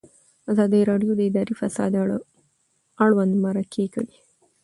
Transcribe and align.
ازادي 0.51 0.81
راډیو 0.89 1.11
د 1.15 1.21
اداري 1.29 1.53
فساد 1.61 1.91
اړوند 3.05 3.33
مرکې 3.43 3.85
کړي. 3.95 4.17